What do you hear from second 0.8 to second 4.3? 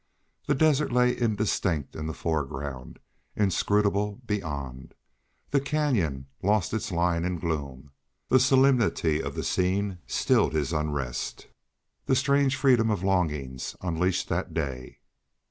lay indistinct in the foreground, inscrutable